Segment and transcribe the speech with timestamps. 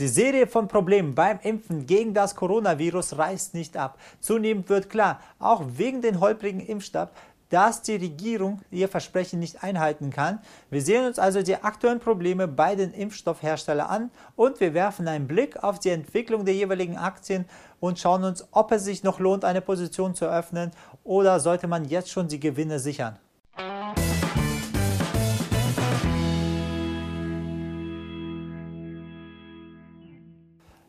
[0.00, 3.98] Die Serie von Problemen beim Impfen gegen das Coronavirus reißt nicht ab.
[4.18, 7.10] Zunehmend wird klar, auch wegen den holprigen Impfstoff,
[7.50, 10.38] dass die Regierung ihr Versprechen nicht einhalten kann.
[10.70, 15.28] Wir sehen uns also die aktuellen Probleme bei den Impfstoffherstellern an und wir werfen einen
[15.28, 17.44] Blick auf die Entwicklung der jeweiligen Aktien
[17.78, 20.70] und schauen uns, ob es sich noch lohnt, eine Position zu öffnen
[21.04, 23.18] oder sollte man jetzt schon die Gewinne sichern.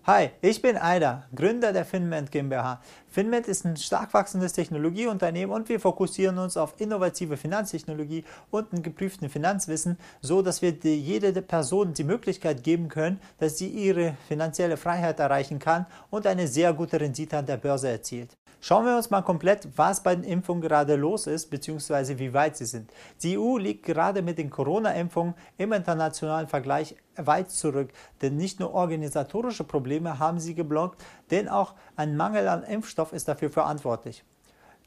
[0.03, 2.81] Hi, ich bin Aida, Gründer der Finment GmbH.
[3.07, 8.81] Finment ist ein stark wachsendes Technologieunternehmen und wir fokussieren uns auf innovative Finanztechnologie und ein
[8.81, 14.75] geprüften Finanzwissen, so dass wir jede Person die Möglichkeit geben können, dass sie ihre finanzielle
[14.75, 18.35] Freiheit erreichen kann und eine sehr gute Rendite an der Börse erzielt.
[18.63, 22.55] Schauen wir uns mal komplett, was bei den Impfungen gerade los ist, beziehungsweise wie weit
[22.55, 22.91] sie sind.
[23.23, 27.89] Die EU liegt gerade mit den Corona-Impfungen im internationalen Vergleich weit zurück,
[28.21, 33.27] denn nicht nur organisatorische Probleme haben sie geblockt, denn auch ein Mangel an Impfstoff ist
[33.27, 34.23] dafür verantwortlich.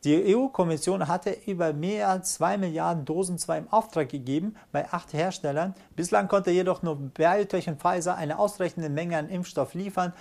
[0.04, 5.14] Die EU-Kommission hatte über mehr als 2 Milliarden Dosen zwar im Auftrag gegeben bei acht
[5.14, 5.74] Herstellern.
[5.96, 10.12] Bislang konnte jedoch nur BioNTech und Pfizer eine ausreichende Menge an Impfstoff liefern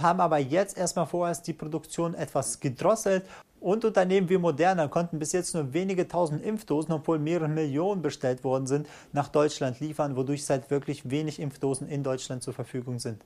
[0.00, 3.26] haben aber jetzt erstmal vorerst die Produktion etwas gedrosselt
[3.60, 8.42] und Unternehmen wie Moderna konnten bis jetzt nur wenige tausend Impfdosen, obwohl mehrere Millionen bestellt
[8.42, 13.22] worden sind, nach Deutschland liefern, wodurch seit wirklich wenig Impfdosen in Deutschland zur Verfügung sind.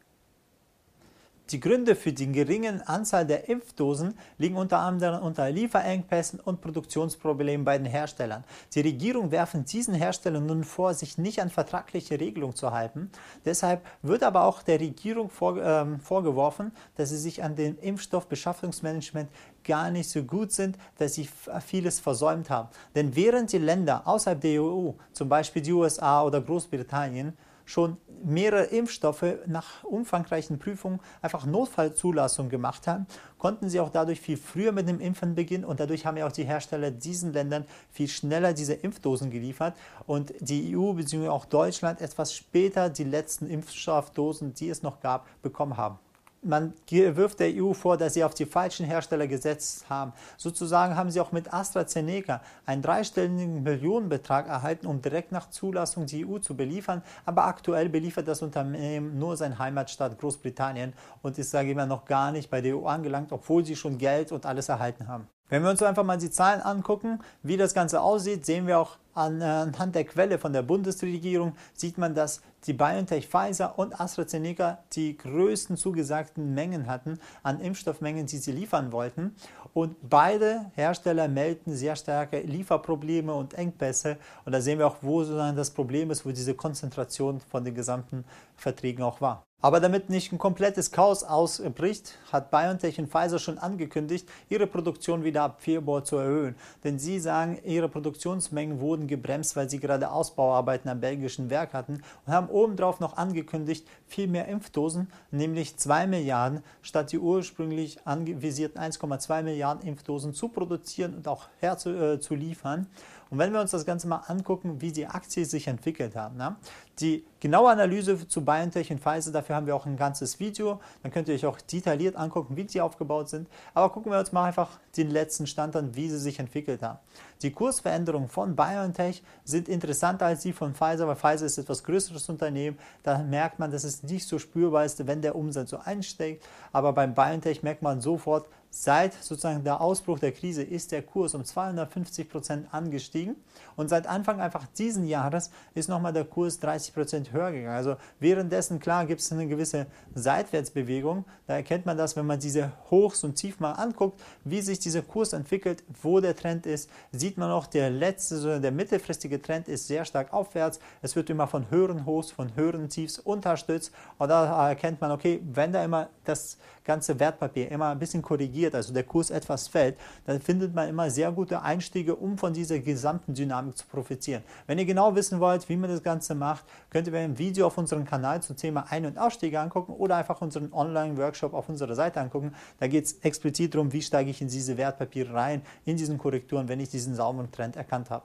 [1.50, 7.64] Die Gründe für die geringen Anzahl der Impfdosen liegen unter anderem unter Lieferengpässen und Produktionsproblemen
[7.64, 8.42] bei den Herstellern.
[8.74, 13.12] Die Regierung werfen diesen Herstellern nun vor, sich nicht an vertragliche Regelungen zu halten.
[13.44, 19.30] Deshalb wird aber auch der Regierung vor, äh, vorgeworfen, dass sie sich an dem Impfstoffbeschaffungsmanagement
[19.62, 21.28] gar nicht so gut sind, dass sie
[21.64, 22.70] vieles versäumt haben.
[22.96, 27.36] Denn während die Länder außerhalb der EU, zum Beispiel die USA oder Großbritannien,
[27.66, 34.38] schon mehrere Impfstoffe nach umfangreichen Prüfungen einfach Notfallzulassung gemacht haben, konnten sie auch dadurch viel
[34.38, 38.08] früher mit dem Impfen beginnen und dadurch haben ja auch die Hersteller diesen Ländern viel
[38.08, 39.76] schneller diese Impfdosen geliefert
[40.06, 41.28] und die EU bzw.
[41.28, 45.98] auch Deutschland etwas später die letzten Impfstoffdosen, die es noch gab, bekommen haben
[46.42, 50.12] man wirft der EU vor, dass sie auf die falschen Hersteller gesetzt haben.
[50.36, 56.26] Sozusagen haben sie auch mit AstraZeneca einen dreistelligen Millionenbetrag erhalten, um direkt nach Zulassung die
[56.26, 57.02] EU zu beliefern.
[57.24, 60.92] Aber aktuell beliefert das Unternehmen nur seine Heimatstadt Großbritannien
[61.22, 63.98] und ist, sage ich mal, noch gar nicht bei der EU angelangt, obwohl sie schon
[63.98, 65.28] Geld und alles erhalten haben.
[65.48, 68.96] Wenn wir uns einfach mal die Zahlen angucken, wie das Ganze aussieht, sehen wir auch
[69.16, 75.16] anhand der Quelle von der Bundesregierung, sieht man, dass die BioNTech, Pfizer und AstraZeneca die
[75.16, 79.34] größten zugesagten Mengen hatten an Impfstoffmengen, die sie liefern wollten.
[79.72, 84.16] Und beide Hersteller melden sehr starke Lieferprobleme und Engpässe.
[84.44, 87.74] Und da sehen wir auch, wo sozusagen das Problem ist, wo diese Konzentration von den
[87.74, 88.24] gesamten
[88.56, 89.46] Verträgen auch war.
[89.62, 95.24] Aber damit nicht ein komplettes Chaos ausbricht, hat BioNTech und Pfizer schon angekündigt, ihre Produktion
[95.24, 96.56] wieder ab Februar zu erhöhen.
[96.84, 102.02] Denn sie sagen, ihre Produktionsmengen wurden gebremst, weil sie gerade Ausbauarbeiten am belgischen Werk hatten
[102.26, 108.80] und haben obendrauf noch angekündigt, viel mehr Impfdosen, nämlich 2 Milliarden, statt die ursprünglich anvisierten
[108.80, 112.80] 1,2 Milliarden Impfdosen zu produzieren und auch herzuliefern.
[112.82, 116.36] Äh, und wenn wir uns das Ganze mal angucken, wie die Aktie sich entwickelt hat,
[116.36, 116.56] ne?
[117.00, 120.80] die genaue Analyse zu BioNTech und Pfizer, dafür haben wir auch ein ganzes Video.
[121.04, 123.48] Dann könnt ihr euch auch detailliert angucken, wie sie aufgebaut sind.
[123.72, 126.98] Aber gucken wir uns mal einfach den letzten Stand an, wie sie sich entwickelt haben.
[127.42, 132.28] Die Kursveränderungen von BioNTech sind interessanter als die von Pfizer, weil Pfizer ist etwas größeres
[132.28, 132.78] Unternehmen.
[133.04, 136.44] Da merkt man, dass es nicht so spürbar ist, wenn der Umsatz so einsteigt.
[136.72, 138.48] Aber beim BioNTech merkt man sofort,
[138.78, 143.34] Seit sozusagen der Ausbruch der Krise ist der Kurs um 250 Prozent angestiegen
[143.74, 147.74] und seit Anfang einfach diesen Jahres ist nochmal der Kurs 30 Prozent höher gegangen.
[147.74, 151.24] Also währenddessen, klar, gibt es eine gewisse Seitwärtsbewegung.
[151.46, 155.00] Da erkennt man das, wenn man diese Hochs und Tief mal anguckt, wie sich dieser
[155.00, 159.86] Kurs entwickelt, wo der Trend ist, sieht man auch, der letzte, der mittelfristige Trend ist
[159.86, 160.80] sehr stark aufwärts.
[161.00, 165.40] Es wird immer von höheren Hochs, von höheren Tiefs unterstützt und da erkennt man, okay,
[165.50, 169.96] wenn da immer das ganze Wertpapier immer ein bisschen korrigiert, also der Kurs etwas fällt,
[170.24, 174.42] dann findet man immer sehr gute Einstiege, um von dieser gesamten Dynamik zu profitieren.
[174.66, 177.66] Wenn ihr genau wissen wollt, wie man das Ganze macht, könnt ihr mir ein Video
[177.66, 181.94] auf unserem Kanal zum Thema Ein- und Ausstiege angucken oder einfach unseren Online-Workshop auf unserer
[181.94, 182.54] Seite angucken.
[182.78, 186.68] Da geht es explizit darum, wie steige ich in diese Wertpapiere rein, in diesen Korrekturen,
[186.68, 188.24] wenn ich diesen sauberen Trend erkannt habe.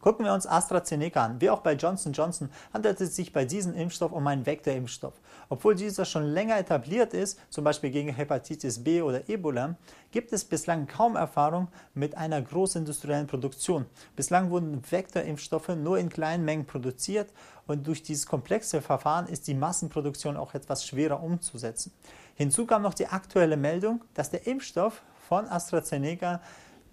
[0.00, 1.40] Gucken wir uns AstraZeneca an.
[1.40, 5.14] Wie auch bei Johnson Johnson handelt es sich bei diesem Impfstoff um einen Vektorimpfstoff.
[5.48, 9.74] Obwohl dieser schon länger etabliert ist, zum Beispiel gegen Hepatitis B oder Ebola,
[10.12, 13.86] gibt es bislang kaum Erfahrung mit einer großindustriellen Produktion.
[14.14, 17.32] Bislang wurden Vektorimpfstoffe nur in kleinen Mengen produziert
[17.66, 21.92] und durch dieses komplexe Verfahren ist die Massenproduktion auch etwas schwerer umzusetzen.
[22.36, 26.40] Hinzu kam noch die aktuelle Meldung, dass der Impfstoff von AstraZeneca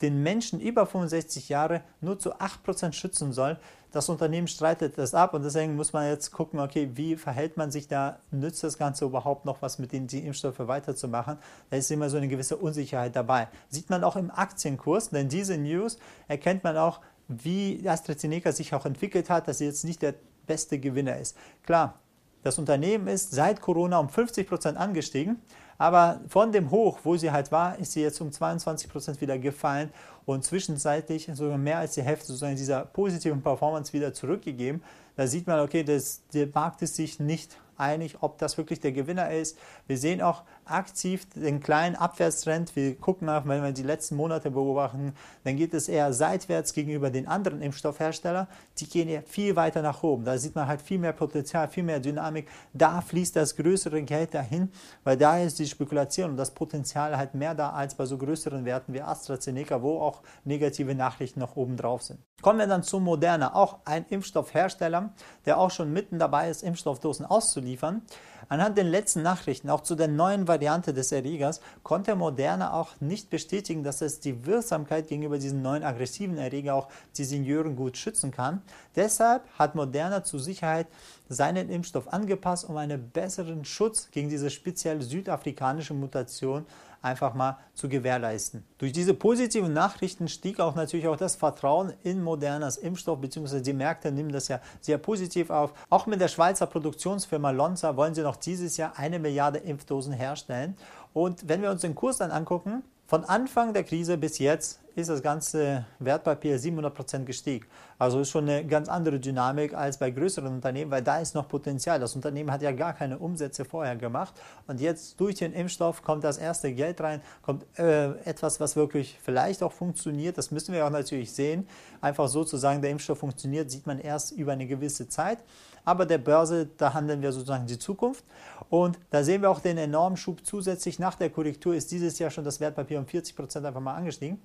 [0.02, 3.58] den Menschen über 65 Jahre nur zu 8% schützen soll.
[3.92, 7.72] Das Unternehmen streitet das ab und deswegen muss man jetzt gucken, okay, wie verhält man
[7.72, 8.20] sich da?
[8.30, 11.38] Nützt das Ganze überhaupt noch was mit den Impfstoffe weiterzumachen?
[11.70, 13.48] Da ist immer so eine gewisse Unsicherheit dabei.
[13.70, 18.86] Sieht man auch im Aktienkurs, denn diese News erkennt man auch, wie AstraZeneca sich auch
[18.86, 20.16] entwickelt hat, dass sie jetzt nicht der
[20.46, 21.38] beste Gewinner ist.
[21.64, 22.00] Klar,
[22.46, 25.42] das Unternehmen ist seit Corona um 50 Prozent angestiegen,
[25.80, 29.40] aber von dem Hoch, wo sie halt war, ist sie jetzt um 22 Prozent wieder
[29.40, 29.90] gefallen
[30.28, 34.84] und zwischenzeitlich sogar mehr als die Hälfte sozusagen dieser positiven Performance wieder zurückgegeben.
[35.16, 38.92] Da sieht man, okay, das, der Markt ist sich nicht einig, ob das wirklich der
[38.92, 39.58] Gewinner ist.
[39.88, 42.76] Wir sehen auch aktiv den kleinen Abwärtstrend.
[42.76, 45.14] Wir gucken nach, wenn wir die letzten Monate beobachten,
[45.44, 48.48] dann geht es eher seitwärts gegenüber den anderen Impfstoffherstellern.
[48.78, 50.26] Die gehen ja viel weiter nach oben.
[50.26, 52.50] Da sieht man halt viel mehr Potenzial, viel mehr Dynamik.
[52.74, 54.72] Da fließt das größere Geld dahin,
[55.04, 58.66] weil da ist die Spekulation und das Potenzial halt mehr da als bei so größeren
[58.66, 62.20] Werten wie AstraZeneca, wo auch negative Nachrichten noch oben drauf sind.
[62.42, 65.14] Kommen wir dann zu Moderna, auch ein Impfstoffhersteller,
[65.46, 68.02] der auch schon mitten dabei ist, Impfstoffdosen auszuliefern.
[68.50, 73.30] Anhand den letzten Nachrichten, auch zu der neuen Variante des Erregers, konnte Moderna auch nicht
[73.30, 76.88] bestätigen, dass es die Wirksamkeit gegenüber diesem neuen aggressiven Erreger auch
[77.18, 78.62] die Senioren gut schützen kann.
[78.96, 80.88] Deshalb hat Moderna zur Sicherheit
[81.30, 86.66] seinen Impfstoff angepasst, um einen besseren Schutz gegen diese speziell südafrikanische Mutation
[87.06, 88.66] einfach mal zu gewährleisten.
[88.78, 93.74] Durch diese positiven Nachrichten stieg auch natürlich auch das Vertrauen in Modernas Impfstoff, beziehungsweise die
[93.74, 95.74] Märkte nehmen das ja sehr positiv auf.
[95.90, 100.76] Auch mit der Schweizer Produktionsfirma Lonza wollen sie noch dieses Jahr eine Milliarde Impfdosen herstellen.
[101.14, 105.10] Und wenn wir uns den Kurs dann angucken, von Anfang der Krise bis jetzt ist
[105.10, 107.68] das ganze Wertpapier 700% gestiegen.
[108.00, 111.48] Also ist schon eine ganz andere Dynamik als bei größeren Unternehmen, weil da ist noch
[111.48, 112.00] Potenzial.
[112.00, 114.34] Das Unternehmen hat ja gar keine Umsätze vorher gemacht
[114.68, 119.20] und jetzt durch den Impfstoff kommt das erste Geld rein, kommt äh, etwas, was wirklich
[119.22, 120.38] vielleicht auch funktioniert.
[120.38, 121.68] Das müssen wir auch natürlich sehen.
[122.02, 125.40] Einfach so zu sagen, der Impfstoff funktioniert, sieht man erst über eine gewisse Zeit.
[125.86, 128.26] Aber der Börse, da handeln wir sozusagen die Zukunft.
[128.70, 131.00] Und da sehen wir auch den enormen Schub zusätzlich.
[131.00, 134.42] Nach der Korrektur ist dieses Jahr schon das Wertpapier um 40 Prozent einfach mal angestiegen.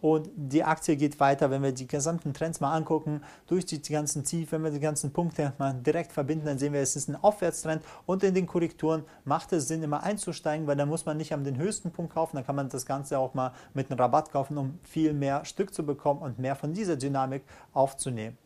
[0.00, 4.24] Und die Aktie geht weiter, wenn wir die gesamten Trends mal angucken, durch die ganzen
[4.24, 7.16] Tief, wenn wir die ganzen Punkte mal direkt verbinden, dann sehen wir, es ist ein
[7.16, 11.32] Aufwärtstrend und in den Korrekturen macht es Sinn, immer einzusteigen, weil dann muss man nicht
[11.32, 14.30] an den höchsten Punkt kaufen, dann kann man das Ganze auch mal mit einem Rabatt
[14.30, 17.42] kaufen, um viel mehr Stück zu bekommen und mehr von dieser Dynamik
[17.72, 18.36] aufzunehmen.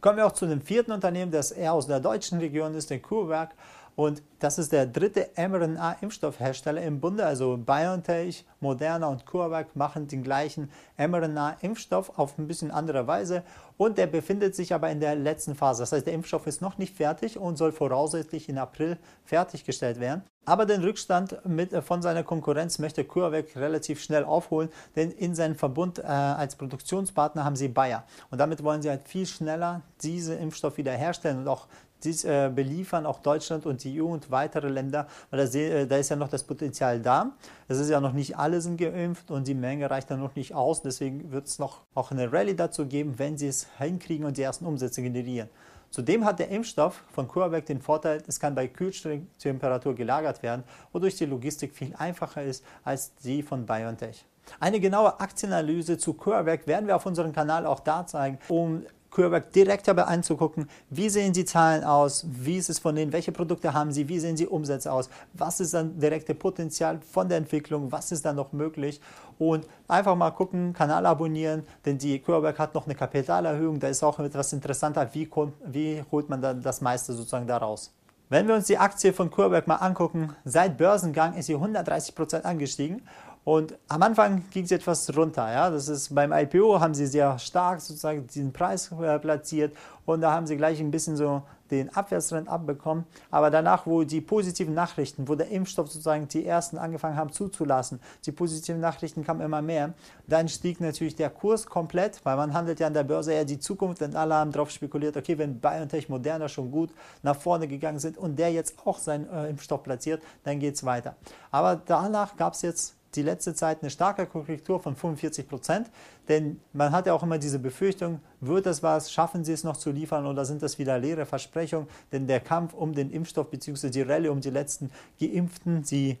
[0.00, 3.02] Kommen wir auch zu dem vierten Unternehmen, das eher aus der deutschen Region ist, den
[3.02, 3.54] CureVac.
[3.96, 10.22] Und das ist der dritte mRNA-Impfstoffhersteller im Bunde, also BioNTech, Moderna und CureVac machen den
[10.22, 13.42] gleichen mRNA-Impfstoff auf ein bisschen andere Weise
[13.78, 15.82] und der befindet sich aber in der letzten Phase.
[15.82, 20.22] Das heißt, der Impfstoff ist noch nicht fertig und soll voraussichtlich in April fertiggestellt werden.
[20.48, 25.34] Aber den Rückstand mit, äh, von seiner Konkurrenz möchte CureVac relativ schnell aufholen, denn in
[25.34, 28.04] seinem Verbund äh, als Produktionspartner haben sie Bayer.
[28.30, 31.66] Und damit wollen sie halt viel schneller diese Impfstoff wieder herstellen und auch
[32.04, 35.96] dies äh, beliefern auch Deutschland und die EU und weitere Länder, weil da, äh, da,
[35.96, 37.32] ist ja noch das Potenzial da.
[37.68, 40.54] Es ist ja noch nicht alle sind geimpft und die Menge reicht dann noch nicht
[40.54, 40.82] aus.
[40.82, 44.42] Deswegen wird es noch auch eine Rallye dazu geben, wenn sie es hinkriegen und die
[44.42, 45.48] ersten Umsätze generieren.
[45.90, 51.16] Zudem hat der Impfstoff von CureVac den Vorteil, es kann bei Kühltemperatur gelagert werden, wodurch
[51.16, 54.26] die Logistik viel einfacher ist als die von BioNTech.
[54.60, 59.52] Eine genaue Aktienanalyse zu CureVac werden wir auf unserem Kanal auch da zeigen, um CureVac
[59.52, 63.72] direkt dabei anzugucken, wie sehen die Zahlen aus, wie ist es von denen, welche Produkte
[63.72, 67.90] haben sie, wie sehen sie Umsätze aus, was ist dann direkte Potenzial von der Entwicklung,
[67.90, 69.00] was ist dann noch möglich
[69.38, 74.02] und einfach mal gucken, Kanal abonnieren, denn die CureVac hat noch eine Kapitalerhöhung, da ist
[74.02, 75.28] auch etwas interessanter, wie,
[75.66, 77.92] wie holt man dann das meiste sozusagen daraus.
[78.28, 83.02] Wenn wir uns die Aktie von CureVac mal angucken, seit Börsengang ist sie 130% angestiegen
[83.46, 85.48] und am Anfang ging es etwas runter.
[85.48, 85.70] Ja?
[85.70, 90.32] Das ist beim IPO haben sie sehr stark sozusagen diesen Preis äh, platziert und da
[90.32, 93.04] haben sie gleich ein bisschen so den Abwärtstrend abbekommen.
[93.30, 98.00] Aber danach, wo die positiven Nachrichten, wo der Impfstoff sozusagen die ersten angefangen haben zuzulassen,
[98.24, 99.94] die positiven Nachrichten kamen immer mehr,
[100.26, 103.60] dann stieg natürlich der Kurs komplett, weil man handelt ja an der Börse eher die
[103.60, 106.90] Zukunft und alle haben darauf spekuliert, okay, wenn BioNTech Moderna schon gut
[107.22, 110.84] nach vorne gegangen sind und der jetzt auch seinen äh, Impfstoff platziert, dann geht es
[110.84, 111.14] weiter.
[111.52, 115.90] Aber danach gab es jetzt die letzte Zeit eine starke Korrektur von 45 Prozent,
[116.28, 119.76] denn man hat ja auch immer diese Befürchtung, wird das was, schaffen sie es noch
[119.76, 123.90] zu liefern oder sind das wieder leere Versprechungen, denn der Kampf um den Impfstoff bzw.
[123.90, 126.18] die Rallye um die letzten Geimpften, die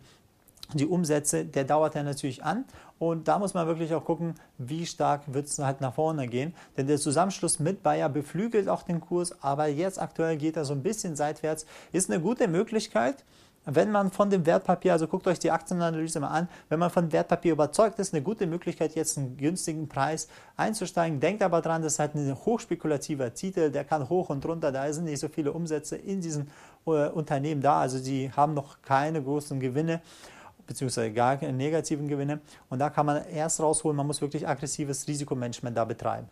[0.74, 2.64] die Umsätze, der dauert ja natürlich an.
[2.98, 6.54] Und da muss man wirklich auch gucken, wie stark wird es halt nach vorne gehen.
[6.76, 10.72] Denn der Zusammenschluss mit Bayer beflügelt auch den Kurs, aber jetzt aktuell geht er so
[10.72, 11.66] ein bisschen seitwärts.
[11.92, 13.24] Ist eine gute Möglichkeit,
[13.66, 17.12] wenn man von dem Wertpapier, also guckt euch die Aktienanalyse mal an, wenn man von
[17.12, 21.20] Wertpapier überzeugt ist, eine gute Möglichkeit, jetzt einen günstigen Preis einzusteigen.
[21.20, 24.90] Denkt aber dran, das ist halt ein hochspekulativer Titel, der kann hoch und runter, da
[24.92, 26.48] sind nicht so viele Umsätze in diesen
[26.86, 30.00] äh, Unternehmen da, also die haben noch keine großen Gewinne
[30.66, 32.40] beziehungsweise gar keine negativen Gewinne.
[32.68, 36.28] Und da kann man erst rausholen, man muss wirklich aggressives Risikomanagement da betreiben.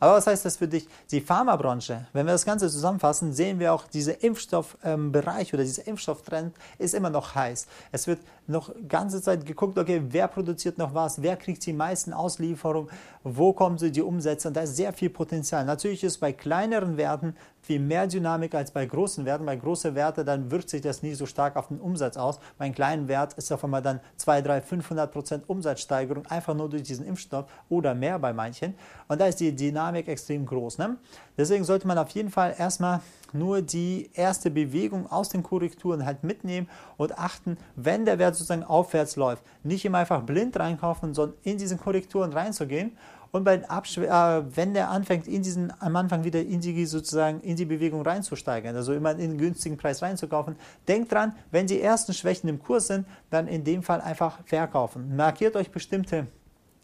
[0.00, 0.88] Aber was heißt das für dich?
[1.10, 5.86] Die Pharmabranche, wenn wir das Ganze zusammenfassen, sehen wir auch, dieser Impfstoffbereich ähm, oder dieser
[5.86, 7.66] Impfstofftrend ist immer noch heiß.
[7.92, 12.14] Es wird noch ganze Zeit geguckt, okay, wer produziert noch was, wer kriegt die meisten
[12.14, 12.90] Auslieferungen,
[13.22, 15.66] wo kommen sie die Umsätze und da ist sehr viel Potenzial.
[15.66, 19.46] Natürlich ist bei kleineren Werten viel mehr Dynamik als bei großen Werten.
[19.46, 22.38] Bei großen Werten, dann wirkt sich das nie so stark auf den Umsatz aus.
[22.58, 26.68] Bei einem kleinen Wert ist auf einmal dann 2, 3, 500 Prozent Umsatzsteigerung, einfach nur
[26.68, 28.74] durch diesen Impfstoff oder mehr bei manchen.
[29.08, 30.78] Und da ist die Dynamik extrem groß.
[30.78, 30.96] Ne?
[31.36, 33.00] Deswegen sollte man auf jeden Fall erstmal
[33.32, 38.64] nur die erste Bewegung aus den Korrekturen halt mitnehmen und achten, wenn der Wert sozusagen
[38.64, 42.96] aufwärts läuft, nicht immer einfach blind reinkaufen, sondern in diesen Korrekturen reinzugehen
[43.32, 47.56] und bei äh, wenn der anfängt, in diesen, am Anfang wieder in die, sozusagen in
[47.56, 50.56] die Bewegung reinzusteigen, also immer in den günstigen Preis reinzukaufen,
[50.88, 55.14] denkt dran, wenn die ersten Schwächen im Kurs sind, dann in dem Fall einfach verkaufen.
[55.16, 56.26] Markiert euch bestimmte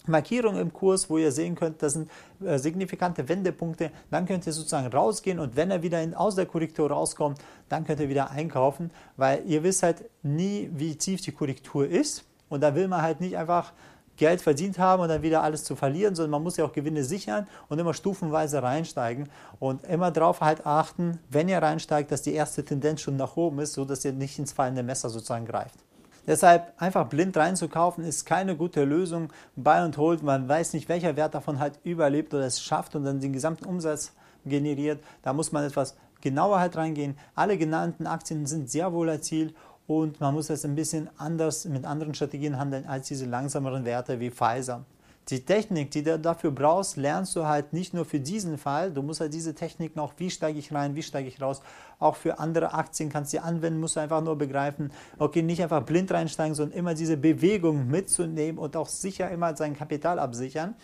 [0.08, 2.10] Markierungen im Kurs, wo ihr sehen könnt, das sind
[2.44, 3.90] äh, signifikante Wendepunkte.
[4.10, 7.38] Dann könnt ihr sozusagen rausgehen und wenn er wieder in, aus der Korrektur rauskommt,
[7.68, 12.24] dann könnt ihr wieder einkaufen, weil ihr wisst halt nie, wie tief die Korrektur ist.
[12.48, 13.72] Und da will man halt nicht einfach
[14.16, 17.04] Geld verdient haben und dann wieder alles zu verlieren, sondern man muss ja auch Gewinne
[17.04, 22.34] sichern und immer stufenweise reinsteigen und immer darauf halt achten, wenn ihr reinsteigt, dass die
[22.34, 25.78] erste Tendenz schon nach oben ist, sodass ihr nicht ins fallende Messer sozusagen greift.
[26.26, 29.32] Deshalb einfach blind reinzukaufen ist keine gute Lösung.
[29.54, 33.04] Buy und Hold, man weiß nicht, welcher Wert davon halt überlebt oder es schafft und
[33.04, 34.12] dann den gesamten Umsatz
[34.44, 35.00] generiert.
[35.22, 37.16] Da muss man etwas genauer halt reingehen.
[37.36, 39.54] Alle genannten Aktien sind sehr volatil
[39.86, 44.18] und man muss das ein bisschen anders mit anderen Strategien handeln als diese langsameren Werte
[44.20, 44.84] wie Pfizer.
[45.28, 48.92] Die Technik, die du dafür brauchst, lernst du halt nicht nur für diesen Fall.
[48.92, 51.62] Du musst halt diese Technik noch, wie steige ich rein, wie steige ich raus,
[51.98, 55.82] auch für andere Aktien kannst du anwenden, musst du einfach nur begreifen, okay, nicht einfach
[55.82, 60.76] blind reinsteigen, sondern immer diese Bewegung mitzunehmen und auch sicher immer sein Kapital absichern.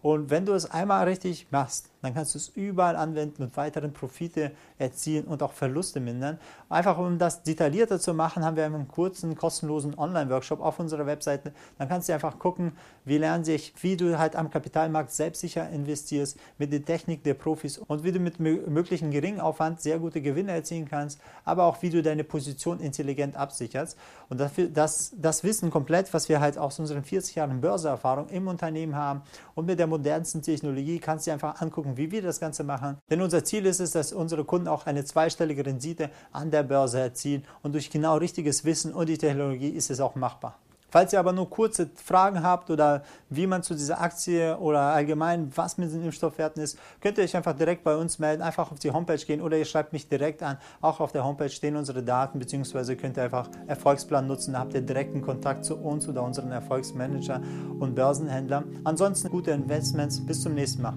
[0.00, 3.92] Und wenn du es einmal richtig machst, dann kannst du es überall anwenden und weiteren
[3.92, 6.38] Profite erzielen und auch Verluste mindern.
[6.68, 11.52] Einfach um das detaillierter zu machen, haben wir einen kurzen, kostenlosen Online-Workshop auf unserer Webseite.
[11.78, 12.72] Dann kannst du einfach gucken,
[13.04, 17.78] wie lernen sich, wie du halt am Kapitalmarkt selbstsicher investierst, mit der Technik der Profis
[17.78, 21.90] und wie du mit möglichen geringen Aufwand sehr gute Gewinne erzielen kannst, aber auch wie
[21.90, 23.98] du deine Position intelligent absicherst.
[24.28, 28.46] Und dafür, das, das Wissen komplett, was wir halt aus unseren 40 Jahren Börseerfahrung im
[28.48, 29.22] Unternehmen haben
[29.54, 32.98] und mit der modernsten Technologie, kannst du dir einfach angucken, wie wir das Ganze machen.
[33.10, 37.00] Denn unser Ziel ist es, dass unsere Kunden auch eine zweistellige Rendite an der Börse
[37.00, 40.58] erzielen und durch genau richtiges Wissen und die Technologie ist es auch machbar.
[40.90, 45.52] Falls ihr aber nur kurze Fragen habt oder wie man zu dieser Aktie oder allgemein,
[45.54, 48.78] was mit den Impfstoffwerten ist, könnt ihr euch einfach direkt bei uns melden, einfach auf
[48.78, 50.56] die Homepage gehen oder ihr schreibt mich direkt an.
[50.80, 54.72] Auch auf der Homepage stehen unsere Daten, beziehungsweise könnt ihr einfach Erfolgsplan nutzen, da habt
[54.72, 57.42] ihr direkten Kontakt zu uns oder unseren Erfolgsmanager
[57.78, 58.80] und Börsenhändlern.
[58.84, 60.94] Ansonsten gute Investments, bis zum nächsten Mal.